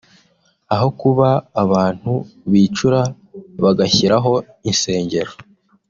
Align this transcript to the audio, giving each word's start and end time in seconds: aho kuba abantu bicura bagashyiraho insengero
aho 0.73 0.87
kuba 0.99 1.29
abantu 1.63 2.11
bicura 2.51 3.01
bagashyiraho 3.63 4.33
insengero 4.69 5.31